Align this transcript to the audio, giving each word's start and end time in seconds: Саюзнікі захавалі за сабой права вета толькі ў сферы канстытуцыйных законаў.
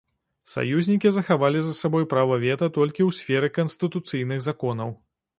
Саюзнікі 0.51 1.09
захавалі 1.17 1.59
за 1.65 1.73
сабой 1.79 2.07
права 2.13 2.39
вета 2.43 2.69
толькі 2.77 3.01
ў 3.09 3.19
сферы 3.19 3.49
канстытуцыйных 3.59 4.41
законаў. 4.47 4.89